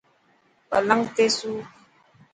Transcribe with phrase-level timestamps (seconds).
[0.69, 1.51] پلنگ تي سو.